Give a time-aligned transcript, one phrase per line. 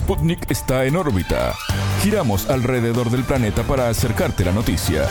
[0.00, 1.54] Sputnik está en órbita.
[2.02, 5.06] Giramos alrededor del planeta para acercarte la noticia.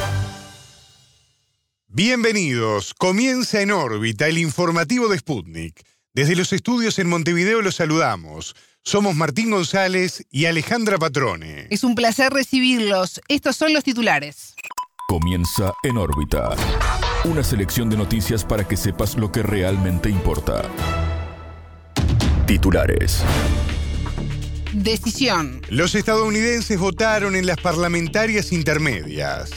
[1.87, 2.95] Bienvenidos.
[2.95, 5.85] Comienza en órbita el informativo de Sputnik.
[6.13, 8.55] Desde los estudios en Montevideo los saludamos.
[8.83, 11.67] Somos Martín González y Alejandra Patrone.
[11.69, 13.21] Es un placer recibirlos.
[13.27, 14.55] Estos son los titulares.
[15.07, 16.55] Comienza en órbita.
[17.25, 20.63] Una selección de noticias para que sepas lo que realmente importa.
[22.47, 23.23] Titulares.
[24.73, 25.61] Decisión.
[25.69, 29.49] Los estadounidenses votaron en las parlamentarias intermedias.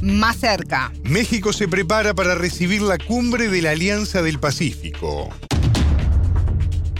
[0.00, 0.92] Más cerca.
[1.04, 5.28] México se prepara para recibir la cumbre de la Alianza del Pacífico.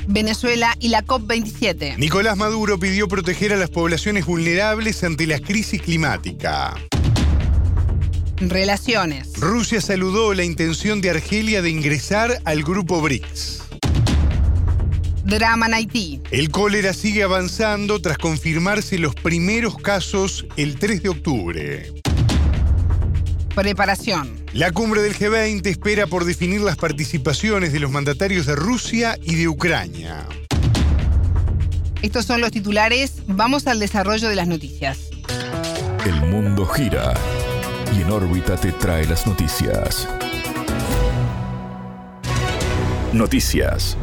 [0.06, 1.96] Venezuela y la COP27.
[1.96, 6.74] Nicolás Maduro pidió proteger a las poblaciones vulnerables ante la crisis climática.
[8.36, 9.32] Relaciones.
[9.38, 13.61] Rusia saludó la intención de Argelia de ingresar al grupo BRICS.
[15.24, 16.20] Drama en Haití.
[16.30, 21.92] El cólera sigue avanzando tras confirmarse los primeros casos el 3 de octubre.
[23.54, 24.42] Preparación.
[24.52, 29.34] La cumbre del G20 espera por definir las participaciones de los mandatarios de Rusia y
[29.34, 30.26] de Ucrania.
[32.02, 33.22] Estos son los titulares.
[33.26, 35.10] Vamos al desarrollo de las noticias.
[36.04, 37.14] El mundo gira
[37.96, 40.08] y en órbita te trae las noticias.
[43.12, 43.96] Noticias.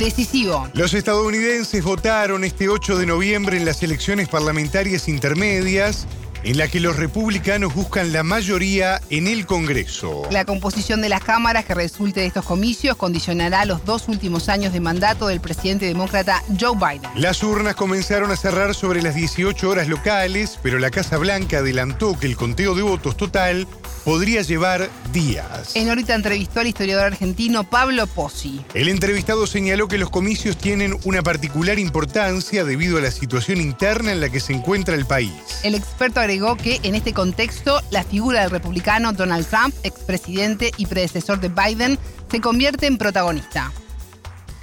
[0.00, 0.66] Decisivo.
[0.72, 6.06] Los estadounidenses votaron este 8 de noviembre en las elecciones parlamentarias intermedias
[6.42, 10.22] en la que los republicanos buscan la mayoría en el Congreso.
[10.30, 14.72] La composición de las cámaras que resulte de estos comicios condicionará los dos últimos años
[14.72, 17.10] de mandato del presidente demócrata Joe Biden.
[17.16, 22.18] Las urnas comenzaron a cerrar sobre las 18 horas locales, pero la Casa Blanca adelantó
[22.18, 23.66] que el conteo de votos total
[24.04, 25.74] podría llevar días.
[25.76, 28.60] En ahorita entrevistó al historiador argentino Pablo Pozzi.
[28.74, 34.12] El entrevistado señaló que los comicios tienen una particular importancia debido a la situación interna
[34.12, 35.32] en la que se encuentra el país.
[35.62, 40.86] El experto agregó que en este contexto la figura del republicano Donald Trump, expresidente y
[40.86, 41.98] predecesor de Biden,
[42.30, 43.72] se convierte en protagonista.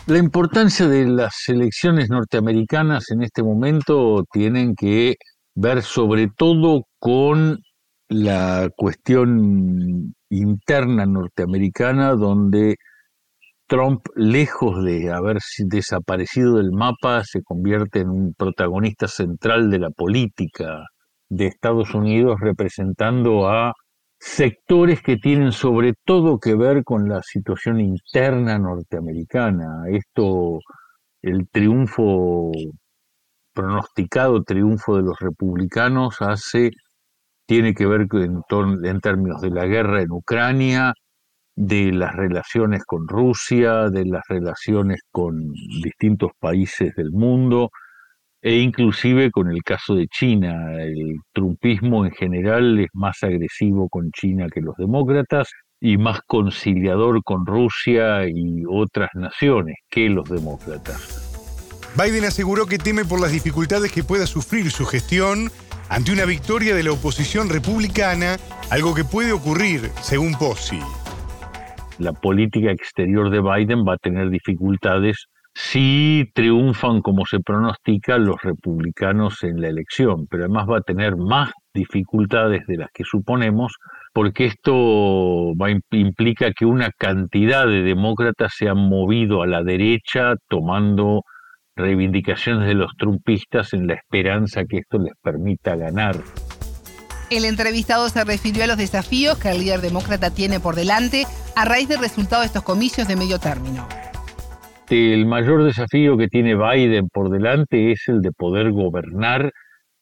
[0.08, 5.16] La importancia de las elecciones norteamericanas en este momento tienen que
[5.54, 7.60] ver sobre todo con
[8.10, 12.76] la cuestión interna norteamericana donde
[13.68, 19.90] Trump, lejos de haber desaparecido del mapa, se convierte en un protagonista central de la
[19.90, 20.86] política
[21.30, 23.74] de Estados Unidos, representando a
[24.20, 29.84] sectores que tienen sobre todo que ver con la situación interna norteamericana.
[29.92, 30.60] Esto,
[31.22, 32.52] el triunfo,
[33.54, 36.72] pronosticado triunfo de los republicanos hace
[37.48, 38.42] tiene que ver en,
[38.84, 40.94] en términos de la guerra en Ucrania,
[41.56, 47.72] de las relaciones con Rusia, de las relaciones con distintos países del mundo
[48.42, 50.74] e inclusive con el caso de China.
[50.76, 57.24] El trumpismo en general es más agresivo con China que los demócratas y más conciliador
[57.24, 61.24] con Rusia y otras naciones que los demócratas.
[61.96, 65.50] Biden aseguró que teme por las dificultades que pueda sufrir su gestión
[65.90, 68.38] ante una victoria de la oposición republicana,
[68.70, 70.80] algo que puede ocurrir, según Pozzi.
[72.00, 78.36] La política exterior de Biden va a tener dificultades si triunfan como se pronostica los
[78.44, 83.74] republicanos en la elección, pero además va a tener más dificultades de las que suponemos,
[84.14, 85.54] porque esto
[85.92, 91.24] implica que una cantidad de demócratas se han movido a la derecha tomando
[91.78, 96.18] reivindicaciones de los trumpistas en la esperanza que esto les permita ganar.
[97.30, 101.66] El entrevistado se refirió a los desafíos que el líder demócrata tiene por delante a
[101.66, 103.88] raíz del resultado de estos comicios de medio término.
[104.90, 109.52] El mayor desafío que tiene Biden por delante es el de poder gobernar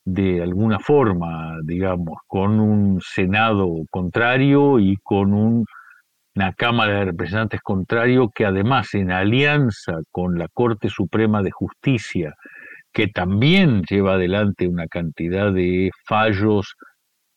[0.05, 5.65] de alguna forma, digamos, con un Senado contrario y con un
[6.35, 12.33] una Cámara de Representantes contrario que además en alianza con la Corte Suprema de Justicia,
[12.91, 16.75] que también lleva adelante una cantidad de fallos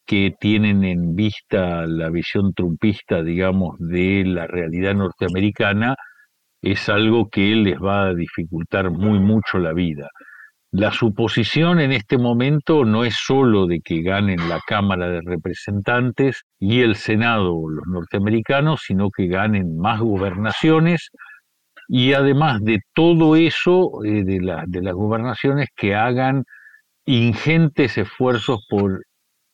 [0.05, 5.95] que tienen en vista la visión trumpista, digamos, de la realidad norteamericana,
[6.63, 10.09] es algo que les va a dificultar muy mucho la vida.
[10.71, 16.43] La suposición en este momento no es solo de que ganen la Cámara de Representantes
[16.59, 21.09] y el Senado los norteamericanos, sino que ganen más gobernaciones.
[21.89, 26.45] Y además de todo eso, eh, de, de las gobernaciones, que hagan
[27.07, 29.03] ingentes esfuerzos por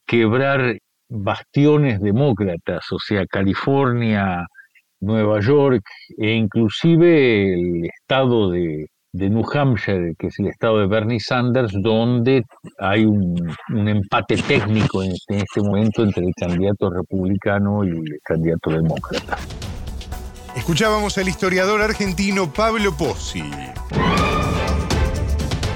[0.06, 0.78] quebrar
[1.08, 4.44] bastiones demócratas, o sea, California
[5.00, 5.84] Nueva York
[6.18, 12.44] e inclusive el estado de, New Hampshire, que es el estado de Bernie Sanders, donde
[12.78, 13.34] hay un,
[13.68, 19.38] empate técnico en este, en este momento entre el candidato republicano y el candidato demócrata.
[20.56, 23.44] Escuchábamos al historiador argentino Pablo Pozzi.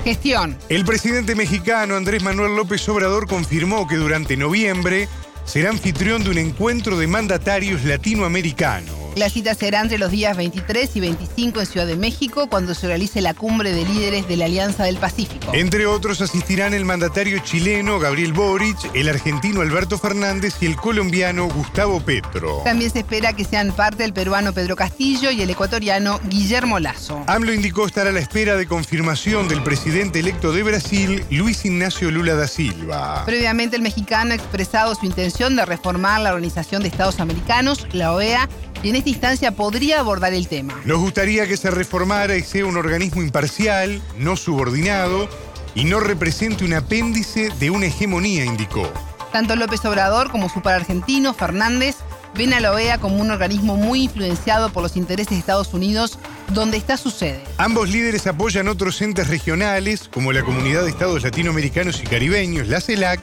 [0.05, 0.57] Gestión.
[0.69, 5.09] El presidente mexicano Andrés Manuel López Obrador confirmó que durante noviembre
[5.45, 8.98] será anfitrión de un encuentro de mandatarios latinoamericanos.
[9.19, 12.87] La cita será entre los días 23 y 25 en Ciudad de México, cuando se
[12.87, 15.51] realice la cumbre de líderes de la Alianza del Pacífico.
[15.55, 21.49] Entre otros asistirán el mandatario chileno Gabriel Boric, el argentino Alberto Fernández y el colombiano
[21.49, 22.61] Gustavo Petro.
[22.63, 27.25] También se espera que sean parte el peruano Pedro Castillo y el ecuatoriano Guillermo Lazo.
[27.27, 32.13] AMLO indicó estar a la espera de confirmación del presidente electo de Brasil, Luis Ignacio
[32.13, 33.25] Lula da Silva.
[33.27, 38.13] Previamente el mexicano ha expresado su intención de reformar la Organización de Estados Americanos, la
[38.13, 38.49] OEA,
[38.83, 40.81] y en esta instancia podría abordar el tema.
[40.85, 45.29] Nos gustaría que se reformara y sea un organismo imparcial, no subordinado
[45.75, 48.91] y no represente un apéndice de una hegemonía, indicó.
[49.33, 51.97] Tanto López Obrador como su par argentino, Fernández,
[52.35, 56.19] ven a la OEA como un organismo muy influenciado por los intereses de Estados Unidos,
[56.49, 57.43] donde está su sede.
[57.59, 62.81] Ambos líderes apoyan otros entes regionales, como la Comunidad de Estados Latinoamericanos y Caribeños, la
[62.81, 63.21] CELAC,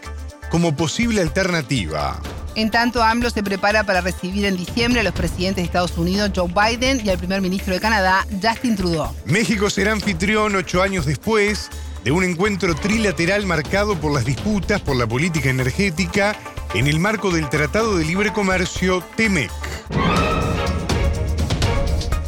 [0.49, 2.21] como posible alternativa.
[2.55, 6.31] En tanto, AMLO se prepara para recibir en diciembre a los presidentes de Estados Unidos,
[6.33, 9.13] Joe Biden, y al primer ministro de Canadá, Justin Trudeau.
[9.25, 11.69] México será anfitrión ocho años después
[12.05, 16.33] de un encuentro trilateral marcado por las disputas por la política energética
[16.73, 19.51] en el marco del Tratado de Libre Comercio TEMEC.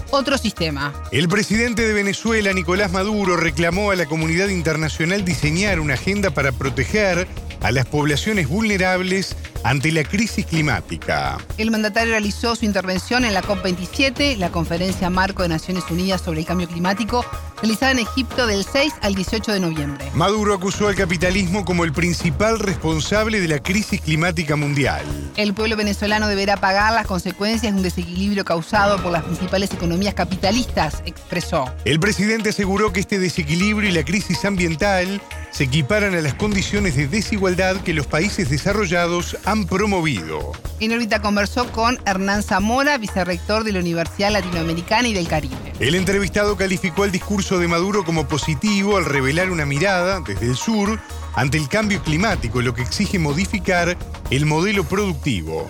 [0.10, 0.94] Otro sistema.
[1.12, 6.52] El presidente de Venezuela, Nicolás Maduro, reclamó a la comunidad internacional diseñar una agenda para
[6.52, 7.28] proteger
[7.62, 9.36] a las poblaciones vulnerables
[9.68, 11.38] ante la crisis climática.
[11.58, 16.40] El mandatario realizó su intervención en la COP27, la conferencia marco de Naciones Unidas sobre
[16.40, 17.26] el cambio climático,
[17.62, 20.10] realizada en Egipto del 6 al 18 de noviembre.
[20.14, 25.06] Maduro acusó al capitalismo como el principal responsable de la crisis climática mundial.
[25.36, 30.14] El pueblo venezolano deberá pagar las consecuencias de un desequilibrio causado por las principales economías
[30.14, 31.72] capitalistas, expresó.
[31.86, 35.22] El presidente aseguró que este desequilibrio y la crisis ambiental
[35.52, 40.52] se equiparan a las condiciones de desigualdad que los países desarrollados han promovido.
[40.80, 45.67] En órbita conversó con Hernán Zamora, vicerrector de la Universidad Latinoamericana y del Caribe.
[45.80, 50.56] El entrevistado calificó el discurso de Maduro como positivo al revelar una mirada desde el
[50.56, 51.00] sur
[51.36, 53.96] ante el cambio climático, lo que exige modificar
[54.32, 55.68] el modelo productivo.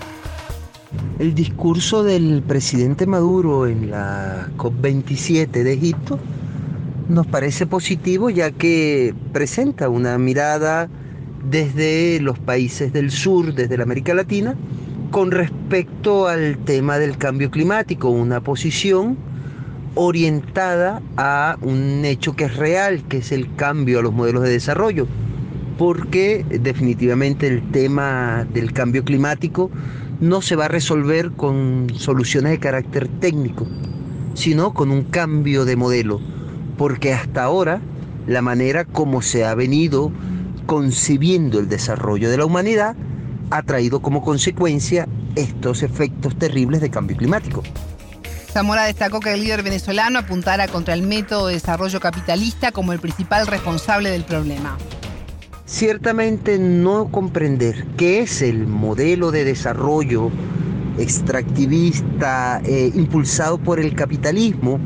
[1.20, 6.18] El discurso del presidente Maduro en la COP27 de Egipto
[7.10, 10.88] nos parece positivo ya que presenta una mirada
[11.44, 14.56] desde los países del sur, desde la América Latina,
[15.12, 19.18] con respecto al tema del cambio climático, una posición
[19.98, 24.52] orientada a un hecho que es real, que es el cambio a los modelos de
[24.52, 25.08] desarrollo,
[25.78, 29.70] porque definitivamente el tema del cambio climático
[30.20, 33.68] no se va a resolver con soluciones de carácter técnico,
[34.34, 36.22] sino con un cambio de modelo
[36.78, 37.82] porque hasta ahora
[38.28, 40.12] la manera como se ha venido
[40.66, 42.96] concibiendo el desarrollo de la humanidad
[43.50, 47.64] ha traído como consecuencia estos efectos terribles de cambio climático.
[48.52, 53.00] Zamora destacó que el líder venezolano apuntara contra el método de desarrollo capitalista como el
[53.00, 54.78] principal responsable del problema.
[55.66, 60.32] Ciertamente no comprender qué es el modelo de desarrollo
[60.98, 64.80] extractivista eh, impulsado por el capitalismo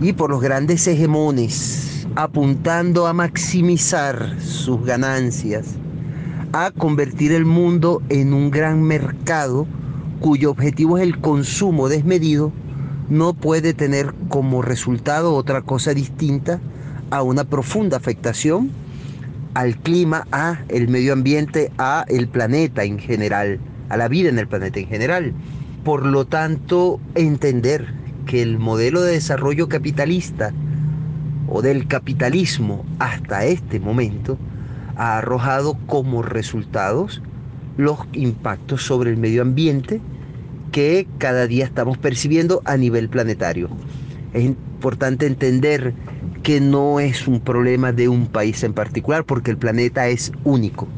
[0.00, 5.66] y por los grandes hegemones, apuntando a maximizar sus ganancias,
[6.52, 9.66] a convertir el mundo en un gran mercado
[10.20, 12.52] cuyo objetivo es el consumo desmedido,
[13.10, 16.60] no puede tener como resultado otra cosa distinta
[17.10, 18.70] a una profunda afectación
[19.54, 24.38] al clima, a el medio ambiente, a el planeta en general, a la vida en
[24.38, 25.32] el planeta en general.
[25.84, 27.86] Por lo tanto, entender
[28.26, 30.52] que el modelo de desarrollo capitalista
[31.48, 34.36] o del capitalismo hasta este momento
[34.96, 37.22] ha arrojado como resultados
[37.78, 40.00] los impactos sobre el medio ambiente
[40.70, 43.68] que cada día estamos percibiendo a nivel planetario.
[44.32, 45.94] Es importante entender
[46.42, 50.88] que no es un problema de un país en particular porque el planeta es único.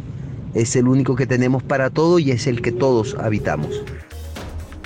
[0.54, 3.82] Es el único que tenemos para todo y es el que todos habitamos.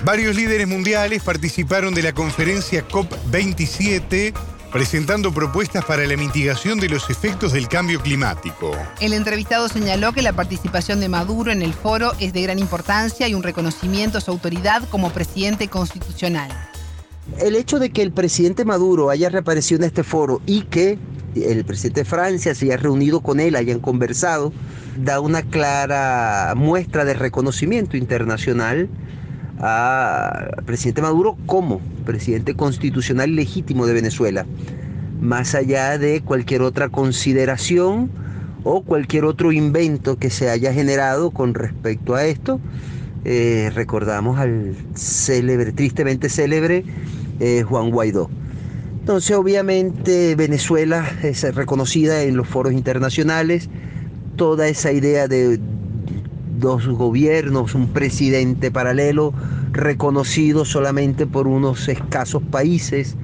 [0.05, 4.35] Varios líderes mundiales participaron de la conferencia COP27
[4.75, 8.73] presentando propuestas para la mitigación de los efectos del cambio climático.
[9.01, 13.29] El entrevistado señaló que la participación de Maduro en el foro es de gran importancia
[13.29, 16.51] y un reconocimiento a su autoridad como presidente constitucional.
[17.39, 20.99] El hecho de que el presidente Maduro haya reaparecido en este foro y que
[21.37, 24.53] el presidente de Francia se haya reunido con él, hayan conversado,
[24.97, 28.89] da una clara muestra de reconocimiento internacional
[29.59, 34.47] al presidente Maduro como presidente constitucional legítimo de Venezuela,
[35.21, 38.11] más allá de cualquier otra consideración
[38.65, 42.61] o cualquier otro invento que se haya generado con respecto a esto.
[43.25, 46.85] Eh, recordamos al célebre, tristemente célebre
[47.41, 48.29] eh, Juan Guaidó.
[49.01, 53.69] Entonces, obviamente, Venezuela es reconocida en los foros internacionales.
[54.37, 55.61] Toda esa idea de
[56.65, 59.35] dos gobiernos, un presidente paralelo,
[59.73, 63.17] reconocido solamente por unos escasos países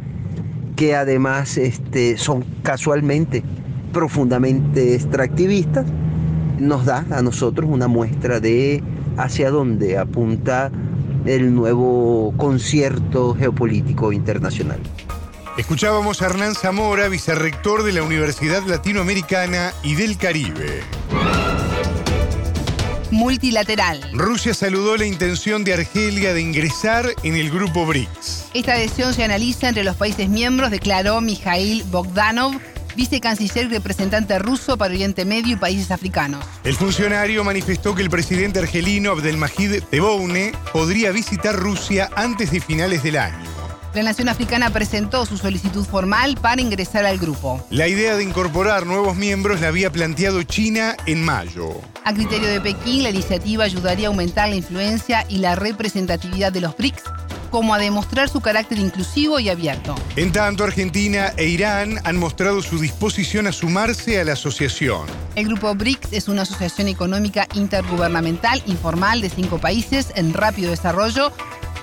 [0.77, 3.43] que además este, son casualmente
[3.93, 5.87] profundamente extractivistas,
[6.59, 8.83] nos da a nosotros una muestra de
[9.17, 10.71] hacia dónde apunta
[11.25, 14.81] el nuevo concierto geopolítico internacional.
[15.57, 20.83] Escuchábamos a Hernán Zamora, vicerrector de la Universidad Latinoamericana y del Caribe.
[23.11, 24.01] Multilateral.
[24.13, 28.47] Rusia saludó la intención de Argelia de ingresar en el grupo BRICS.
[28.55, 32.61] Esta adhesión se analiza entre los países miembros, declaró Mikhail Bogdanov,
[32.95, 36.45] vicecanciller y representante ruso para Oriente Medio y países africanos.
[36.65, 43.03] El funcionario manifestó que el presidente argelino Abdelmajid Tebboune podría visitar Rusia antes de finales
[43.03, 43.50] del año.
[43.93, 47.67] La nación africana presentó su solicitud formal para ingresar al grupo.
[47.71, 51.81] La idea de incorporar nuevos miembros la había planteado China en mayo.
[52.05, 56.61] A criterio de Pekín, la iniciativa ayudaría a aumentar la influencia y la representatividad de
[56.61, 57.03] los BRICS
[57.51, 59.97] como a demostrar su carácter inclusivo y abierto.
[60.15, 65.07] En tanto, Argentina e Irán han mostrado su disposición a sumarse a la asociación.
[65.35, 71.33] El grupo BRICS es una asociación económica intergubernamental informal de cinco países en rápido desarrollo,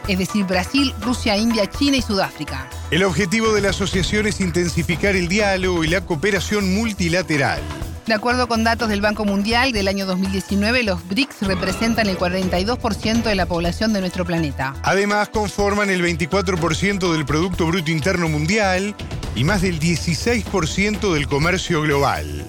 [0.08, 2.70] es decir, Brasil, Rusia, India, China y Sudáfrica.
[2.92, 7.62] El objetivo de la asociación es intensificar el diálogo y la cooperación multilateral.
[8.08, 13.24] De acuerdo con datos del Banco Mundial del año 2019, los BRICS representan el 42%
[13.24, 14.76] de la población de nuestro planeta.
[14.84, 18.96] Además, conforman el 24% del Producto Bruto Interno Mundial
[19.36, 22.46] y más del 16% del comercio global.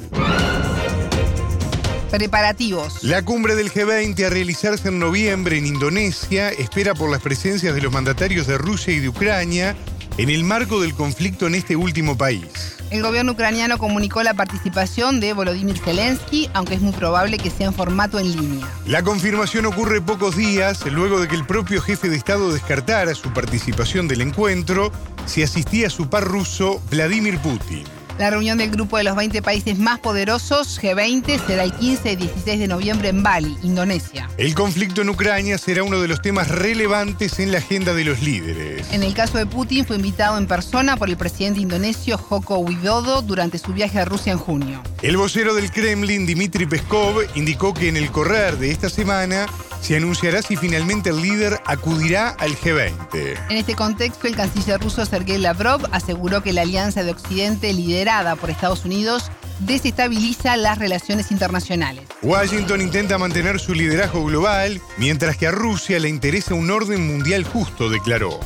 [2.11, 3.05] Preparativos.
[3.05, 7.83] La cumbre del G20 a realizarse en noviembre en Indonesia espera por las presencias de
[7.83, 9.77] los mandatarios de Rusia y de Ucrania
[10.17, 12.77] en el marco del conflicto en este último país.
[12.91, 17.67] El gobierno ucraniano comunicó la participación de Volodymyr Zelensky, aunque es muy probable que sea
[17.67, 18.67] en formato en línea.
[18.87, 23.33] La confirmación ocurre pocos días luego de que el propio jefe de Estado descartara su
[23.35, 24.91] participación del encuentro
[25.27, 27.85] si asistía a su par ruso Vladimir Putin.
[28.19, 32.17] La reunión del grupo de los 20 países más poderosos, G20, será el 15 y
[32.17, 34.29] 16 de noviembre en Bali, Indonesia.
[34.39, 38.21] El conflicto en Ucrania será uno de los temas relevantes en la agenda de los
[38.21, 38.93] líderes.
[38.93, 43.23] En el caso de Putin, fue invitado en persona por el presidente indonesio Joko Widodo
[43.23, 44.83] durante su viaje a Rusia en junio.
[45.01, 49.47] El vocero del Kremlin, Dmitry Peskov, indicó que en el correr de esta semana
[49.81, 53.39] se anunciará si finalmente el líder acudirá al G20.
[53.49, 58.37] En este contexto, el canciller ruso Sergei Lavrov aseguró que la alianza de Occidente liderada
[58.37, 59.31] por Estados Unidos
[59.61, 62.05] desestabiliza las relaciones internacionales.
[62.23, 67.45] Washington intenta mantener su liderazgo global, mientras que a Rusia le interesa un orden mundial
[67.45, 68.41] justo, declaró.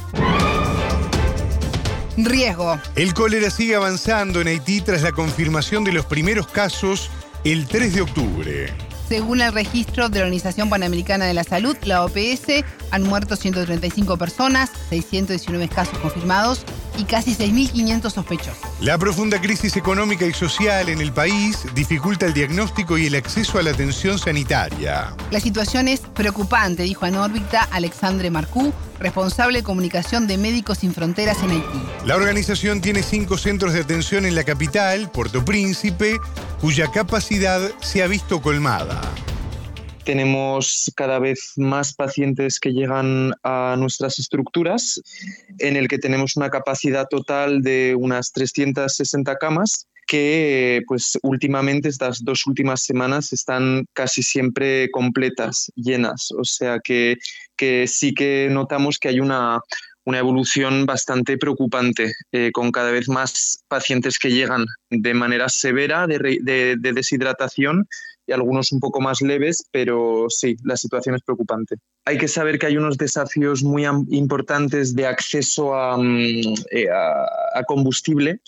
[2.17, 2.79] Riesgo.
[2.95, 7.11] El cólera sigue avanzando en Haití tras la confirmación de los primeros casos
[7.45, 8.92] el 3 de octubre.
[9.13, 14.17] Según el registro de la Organización Panamericana de la Salud, la OPS, han muerto 135
[14.17, 16.65] personas, 619 casos confirmados
[16.99, 18.59] y casi 6.500 sospechosos.
[18.81, 23.59] La profunda crisis económica y social en el país dificulta el diagnóstico y el acceso
[23.59, 25.15] a la atención sanitaria.
[25.31, 30.95] La situación es preocupante, dijo en órbita Alexandre Marcú, responsable de comunicación de Médicos Sin
[30.95, 31.83] Fronteras en Haití.
[32.05, 36.19] La organización tiene cinco centros de atención en la capital, Puerto Príncipe,
[36.61, 39.01] cuya capacidad se ha visto colmada.
[40.05, 45.01] Tenemos cada vez más pacientes que llegan a nuestras estructuras,
[45.59, 52.25] en el que tenemos una capacidad total de unas 360 camas que pues últimamente estas
[52.25, 56.31] dos últimas semanas están casi siempre completas, llenas.
[56.37, 57.17] O sea que,
[57.57, 59.61] que sí que notamos que hay una,
[60.05, 66.07] una evolución bastante preocupante, eh, con cada vez más pacientes que llegan de manera severa
[66.07, 67.87] de, de, de deshidratación
[68.33, 71.77] algunos un poco más leves, pero sí, la situación es preocupante.
[72.05, 77.63] Hay que saber que hay unos desafíos muy importantes de acceso a, mm, eh, a
[77.67, 78.41] combustible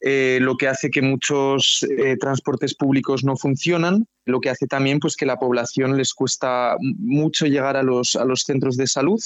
[0.00, 4.98] eh, lo que hace que muchos eh, transportes públicos no funcionan, lo que hace también
[5.00, 9.20] pues, que la población les cuesta mucho llegar a los, a los centros de salud.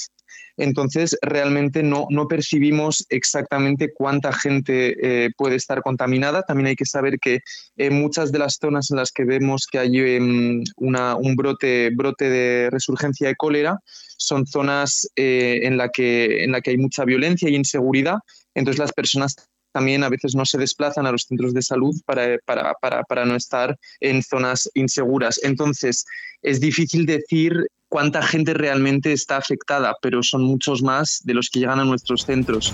[0.57, 6.43] Entonces, realmente no, no percibimos exactamente cuánta gente eh, puede estar contaminada.
[6.43, 7.39] También hay que saber que
[7.75, 12.29] en muchas de las zonas en las que vemos que hay em, un brote, brote
[12.29, 13.79] de resurgencia de cólera
[14.17, 18.19] son zonas en, la que, la que hay mucha violencia y inseguridad.
[18.53, 19.35] Entonces, las personas
[19.71, 23.77] también a veces no se desplazan a los centros de salud para, para, no estar
[23.99, 25.39] en zonas inseguras.
[25.43, 26.05] Entonces,
[26.41, 31.59] es difícil decir cuánta gente realmente está afectada, pero son muchos más de los que
[31.59, 32.73] llegan a nuestros centros.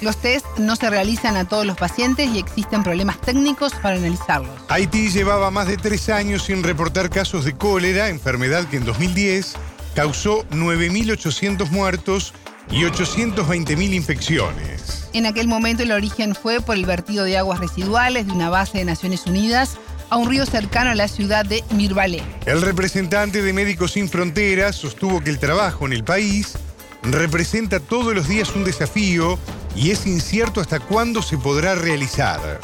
[0.00, 4.54] Los test no se realizan a todos los pacientes y existen problemas técnicos para analizarlos.
[4.68, 9.56] Haití llevaba más de tres años sin reportar casos de cólera, enfermedad que en 2010
[9.94, 12.32] causó 9.800 muertos
[12.70, 15.08] y 820.000 infecciones.
[15.12, 18.78] En aquel momento el origen fue por el vertido de aguas residuales de una base
[18.78, 19.76] de Naciones Unidas
[20.08, 22.22] a un río cercano a la ciudad de Mirbalé.
[22.46, 26.56] El representante de Médicos Sin Fronteras sostuvo que el trabajo en el país
[27.02, 29.38] representa todos los días un desafío
[29.74, 32.60] y es incierto hasta cuándo se podrá realizar.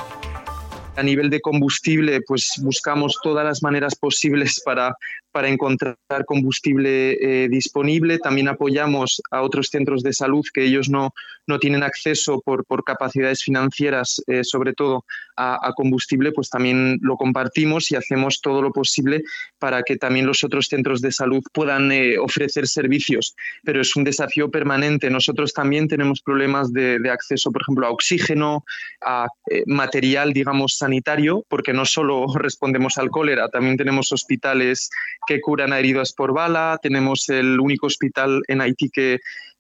[0.97, 4.97] A nivel de combustible, pues buscamos todas las maneras posibles para
[5.37, 8.19] para encontrar combustible eh, disponible.
[8.19, 11.13] También apoyamos a otros centros de salud que ellos no,
[11.47, 15.05] no tienen acceso por, por capacidades financieras, eh, sobre todo
[15.37, 19.25] a, combustible, pues también lo compartimos y hacemos todo lo posible
[19.59, 23.35] para que también los otros centros de salud puedan eh, ofrecer servicios.
[23.63, 25.11] Pero es un desafío permanente.
[25.11, 28.65] Nosotros también tenemos problemas de, de acceso, por ejemplo, a oxígeno,
[29.05, 29.27] a
[29.67, 34.89] material, digamos, sanitario, porque no solo respondemos al cólera, también tenemos hospitales
[35.27, 39.19] que curan a heridos por bala, tenemos el único hospital en Haití que,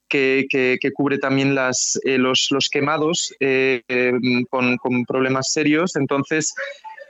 [0.08, 5.96] que, que, cubre también las, eh, los, los, quemados eh, em, con, con, problemas serios.
[5.96, 6.54] Entonces,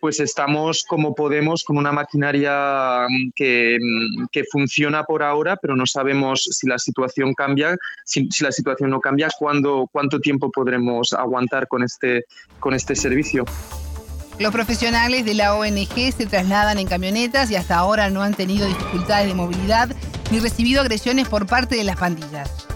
[0.00, 5.76] pues estamos como podemos con una maquinaria mm, que, mm, que, funciona por ahora, pero
[5.76, 10.50] no sabemos si la situación cambia, si, si la situación no cambia, cuándo, cuánto tiempo
[10.50, 12.24] podremos aguantar con este,
[12.60, 13.44] con este servicio.
[14.38, 18.66] Los profesionales de la ONG se trasladan en camionetas y hasta ahora no han tenido
[18.66, 19.88] dificultades de movilidad
[20.30, 22.66] ni recibido agresiones por parte de las pandillas.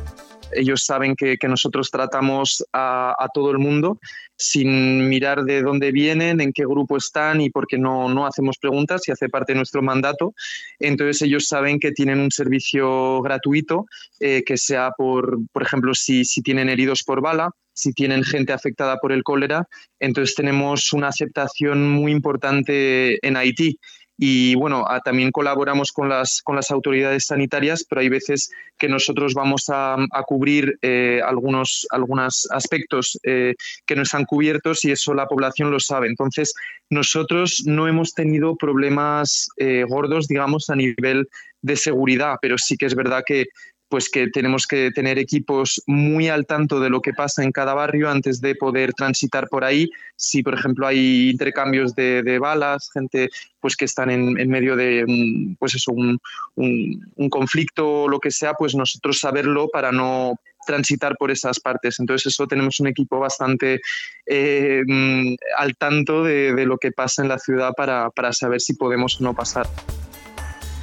[0.52, 3.98] Ellos saben que, nosotros tratamos a, todo el mundo
[4.36, 9.06] sin mirar de dónde vienen, en qué grupo están y porque no, no hacemos preguntas
[9.06, 10.32] y hace parte de nuestro mandato.
[10.78, 13.84] Entonces ellos saben que tienen un servicio gratuito,
[14.18, 18.52] eh, que sea por, por ejemplo, si, si tienen heridos por bala, si tienen gente
[18.52, 19.66] afectada por el cólera.
[19.98, 23.78] Entonces tenemos una aceptación muy importante en Haití.
[24.22, 29.32] Y bueno, también colaboramos con las, con las autoridades sanitarias, pero hay veces que nosotros
[29.32, 33.54] vamos a, cubrir eh, algunos, algunos aspectos eh,
[33.86, 36.06] que no están cubiertos y eso la población lo sabe.
[36.06, 36.52] Entonces,
[36.90, 41.26] nosotros no hemos tenido problemas eh, gordos, digamos, a nivel
[41.62, 43.46] de seguridad, pero sí que es verdad que
[43.90, 47.74] pues que tenemos que tener equipos muy al tanto de lo que pasa en cada
[47.74, 49.90] barrio antes de poder transitar por ahí.
[50.14, 55.74] Si, por ejemplo, hay intercambios de, balas, gente pues que están en, medio de pues
[55.74, 56.20] eso, un,
[57.28, 61.98] conflicto o lo que sea, pues nosotros saberlo para no transitar por esas partes.
[61.98, 63.80] Entonces eso tenemos un equipo bastante
[64.24, 64.82] eh,
[65.58, 69.24] al tanto de, lo que pasa en la ciudad para, para saber si podemos o
[69.24, 69.66] no pasar.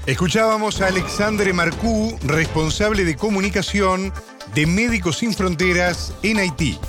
[0.07, 4.13] Escuchábamos a Alexandre Marcú, responsable de comunicación
[4.55, 6.79] de Médicos Sin Fronteras en Haití.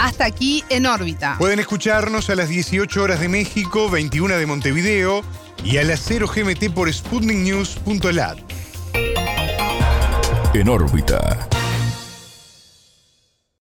[0.00, 1.36] Hasta aquí en órbita.
[1.38, 5.22] Pueden escucharnos a las 18 horas de México, 21 de Montevideo
[5.62, 8.38] y a las 0 GMT por sputniknews.lat.
[10.54, 11.48] En órbita.